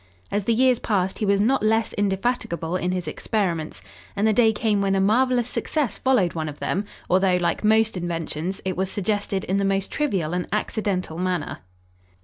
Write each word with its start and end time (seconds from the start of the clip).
As 0.31 0.45
the 0.45 0.53
years 0.55 0.79
passed 0.79 1.19
he 1.19 1.27
was 1.27 1.39
not 1.39 1.61
less 1.61 1.93
indefatigable 1.93 2.75
in 2.75 2.89
his 2.91 3.07
experiments, 3.07 3.83
and 4.15 4.25
the 4.27 4.33
day 4.33 4.51
came 4.51 4.81
when 4.81 4.95
a 4.95 4.99
marvelous 4.99 5.47
success 5.47 5.99
followed 5.99 6.33
one 6.33 6.49
of 6.49 6.57
them, 6.57 6.85
although, 7.07 7.37
like 7.37 7.63
most 7.63 7.95
inventions, 7.95 8.61
it 8.65 8.75
was 8.75 8.89
suggested 8.89 9.43
in 9.43 9.57
the 9.57 9.63
most 9.63 9.91
trivial 9.91 10.33
and 10.33 10.47
accidental 10.51 11.19
manner. 11.19 11.59